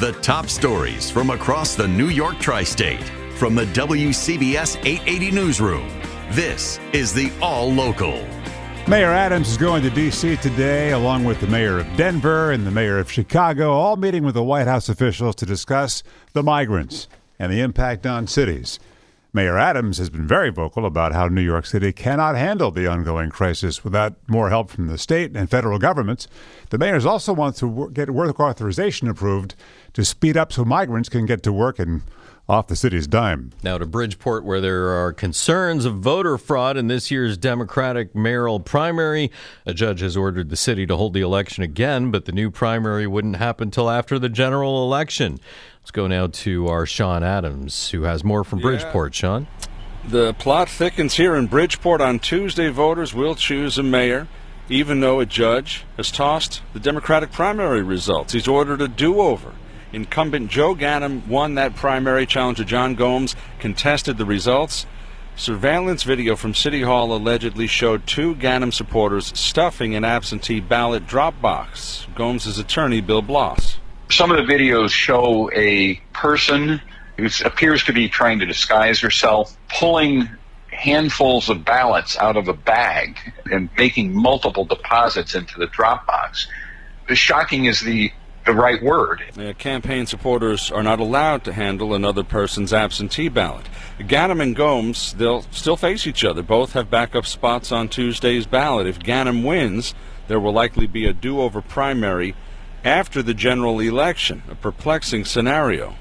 [0.00, 3.04] The top stories from across the New York tri state
[3.34, 5.86] from the WCBS 880 Newsroom.
[6.30, 8.26] This is the All Local.
[8.88, 10.36] Mayor Adams is going to D.C.
[10.36, 14.36] today, along with the mayor of Denver and the mayor of Chicago, all meeting with
[14.36, 17.06] the White House officials to discuss the migrants
[17.38, 18.80] and the impact on cities.
[19.32, 23.30] Mayor Adams has been very vocal about how New York City cannot handle the ongoing
[23.30, 26.26] crisis without more help from the state and federal governments.
[26.70, 29.54] The mayors also want to get work authorization approved
[29.92, 32.02] to speed up so migrants can get to work and
[32.50, 33.52] off the city's dime.
[33.62, 38.58] Now to Bridgeport, where there are concerns of voter fraud in this year's Democratic mayoral
[38.58, 39.30] primary.
[39.66, 43.06] A judge has ordered the city to hold the election again, but the new primary
[43.06, 45.38] wouldn't happen till after the general election.
[45.80, 48.64] Let's go now to our Sean Adams, who has more from yeah.
[48.64, 49.14] Bridgeport.
[49.14, 49.46] Sean?
[50.08, 52.00] The plot thickens here in Bridgeport.
[52.00, 54.26] On Tuesday, voters will choose a mayor,
[54.68, 58.32] even though a judge has tossed the Democratic primary results.
[58.32, 59.54] He's ordered a do over.
[59.92, 62.26] Incumbent Joe Ganim won that primary.
[62.26, 64.86] Challenger John Gomes contested the results.
[65.36, 71.40] Surveillance video from City Hall allegedly showed two Ganim supporters stuffing an absentee ballot drop
[71.40, 72.06] box.
[72.14, 73.78] Gomes' attorney, Bill Bloss.
[74.10, 76.80] Some of the videos show a person
[77.16, 80.28] who appears to be trying to disguise herself, pulling
[80.68, 83.18] handfuls of ballots out of a bag
[83.50, 86.46] and making multiple deposits into the drop box.
[87.08, 88.12] As shocking as the
[88.50, 89.22] the right word.
[89.38, 93.66] Uh, campaign supporters are not allowed to handle another person's absentee ballot.
[94.00, 96.42] Ganim and Gomes, they'll still face each other.
[96.42, 98.88] Both have backup spots on Tuesday's ballot.
[98.88, 99.94] If Ganim wins,
[100.26, 102.34] there will likely be a do over primary
[102.84, 105.94] after the general election, a perplexing scenario.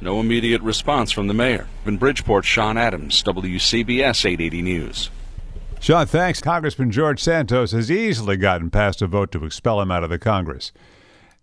[0.00, 1.68] No immediate response from the mayor.
[1.86, 5.10] In Bridgeport, Sean Adams, WCBS 880 News.
[5.78, 6.40] Sean, thanks.
[6.40, 10.18] Congressman George Santos has easily gotten past a vote to expel him out of the
[10.18, 10.72] Congress.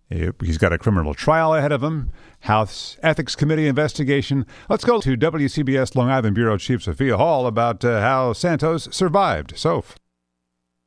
[0.09, 4.45] He's got a criminal trial ahead of him, House Ethics Committee investigation.
[4.67, 9.55] Let's go to WCBS Long Island Bureau Chief Sophia Hall about uh, how Santos survived.
[9.55, 9.97] Soph.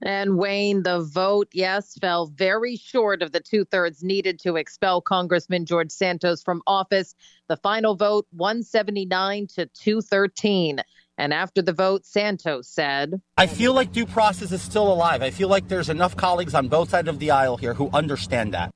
[0.04, 5.00] And Wayne, the vote, yes, fell very short of the two thirds needed to expel
[5.00, 7.14] Congressman George Santos from office.
[7.46, 10.80] The final vote, 179 to 213.
[11.16, 15.22] And after the vote, Santos said, I feel like due process is still alive.
[15.22, 18.54] I feel like there's enough colleagues on both sides of the aisle here who understand
[18.54, 18.72] that.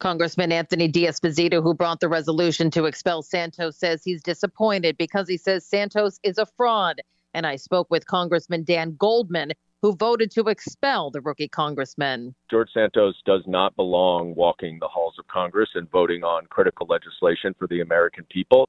[0.00, 5.36] Congressman Anthony D'Esposito, who brought the resolution to expel Santos, says he's disappointed because he
[5.36, 7.02] says Santos is a fraud.
[7.34, 9.52] And I spoke with Congressman Dan Goldman,
[9.82, 12.34] who voted to expel the rookie congressman.
[12.50, 17.54] George Santos does not belong walking the halls of Congress and voting on critical legislation
[17.58, 18.68] for the American people.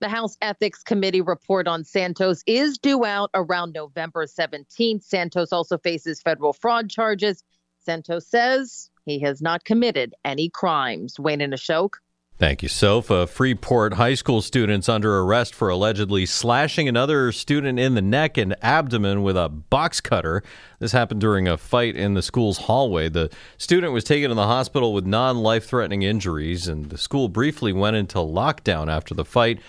[0.00, 5.04] The House Ethics Committee report on Santos is due out around November 17th.
[5.04, 7.44] Santos also faces federal fraud charges.
[7.80, 11.18] Santos says he has not committed any crimes.
[11.18, 11.94] Wayne and Ashok.
[12.36, 13.28] Thank you, Sofa.
[13.28, 18.56] Freeport high school students under arrest for allegedly slashing another student in the neck and
[18.60, 20.42] abdomen with a box cutter.
[20.80, 23.08] This happened during a fight in the school's hallway.
[23.08, 27.28] The student was taken to the hospital with non life threatening injuries, and the school
[27.28, 29.60] briefly went into lockdown after the fight.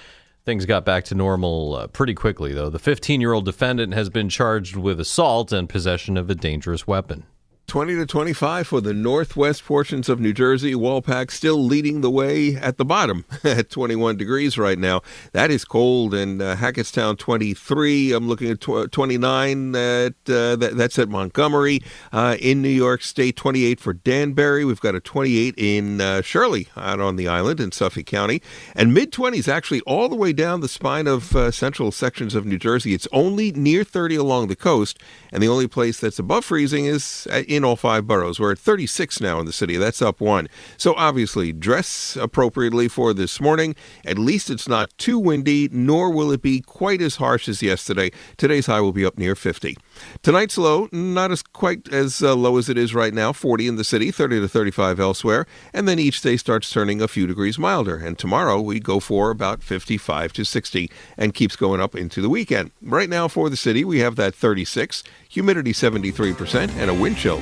[0.44, 2.72] Things got back to normal uh, pretty quickly, though.
[2.72, 6.88] The 15 year old defendant has been charged with assault and possession of a dangerous
[6.88, 7.26] weapon.
[7.68, 10.74] 20 to 25 for the northwest portions of New Jersey.
[10.74, 15.02] Walpack still leading the way at the bottom at 21 degrees right now.
[15.32, 16.14] That is cold.
[16.14, 18.14] And uh, Hackettstown 23.
[18.14, 19.76] I'm looking at tw- 29.
[19.76, 21.82] At, uh, that, that's at Montgomery.
[22.12, 24.64] Uh, in New York State, 28 for Danbury.
[24.64, 28.42] We've got a 28 in uh, Shirley out on the island in Suffolk County.
[28.76, 32.46] And mid 20s actually all the way down the spine of uh, central sections of
[32.46, 32.94] New Jersey.
[32.94, 35.00] It's only near 30 along the coast.
[35.32, 38.40] And the only place that's above freezing is uh, in all five boroughs.
[38.40, 39.78] We're at 36 now in the city.
[39.78, 40.48] That's up one.
[40.78, 43.76] So obviously, dress appropriately for this morning.
[44.06, 48.12] At least it's not too windy, nor will it be quite as harsh as yesterday.
[48.38, 49.78] Today's high will be up near 50.
[50.22, 53.76] Tonight's low, not as quite as uh, low as it is right now 40 in
[53.76, 55.46] the city, 30 to 35 elsewhere.
[55.74, 57.98] And then each day starts turning a few degrees milder.
[57.98, 62.30] And tomorrow we go for about 55 to 60 and keeps going up into the
[62.30, 62.72] weekend.
[62.82, 67.42] Right now for the city, we have that 36 humidity 73%, and a wind chill